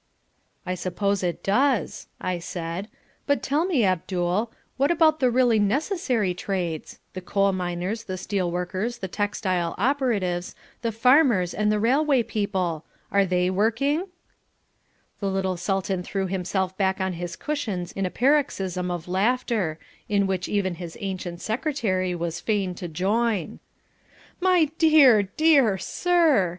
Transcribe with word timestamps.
"I 0.65 0.73
suppose 0.73 1.21
it 1.21 1.43
does," 1.43 2.07
I 2.19 2.39
said, 2.39 2.87
"but 3.27 3.43
tell 3.43 3.65
me 3.65 3.85
Abdul 3.85 4.51
what 4.75 4.89
about 4.89 5.19
the 5.19 5.29
really 5.29 5.59
necessary 5.59 6.33
trades, 6.33 6.97
the 7.13 7.21
coal 7.21 7.51
miners, 7.53 8.05
the 8.05 8.17
steel 8.17 8.49
workers, 8.49 8.97
the 8.97 9.07
textile 9.07 9.75
operatives, 9.77 10.55
the 10.81 10.91
farmers, 10.91 11.53
and 11.53 11.71
the 11.71 11.79
railway 11.79 12.23
people. 12.23 12.83
Are 13.11 13.25
they 13.27 13.51
working?" 13.51 14.07
The 15.19 15.29
little 15.29 15.55
Sultan 15.55 16.01
threw 16.01 16.25
himself 16.25 16.75
back 16.75 16.99
on 16.99 17.13
his 17.13 17.35
cushions 17.35 17.91
in 17.91 18.07
a 18.07 18.09
paroxysm 18.09 18.89
of 18.89 19.07
laughter, 19.07 19.77
in 20.09 20.25
which 20.25 20.49
even 20.49 20.73
his 20.81 20.97
ancient 20.99 21.41
Secretary 21.41 22.15
was 22.15 22.41
feign 22.41 22.73
to 22.73 22.87
join. 22.87 23.59
"My 24.39 24.71
dear 24.79 25.21
sir, 25.21 25.21
my 25.21 25.27
dear 25.37 25.77
sir!" 25.77 26.49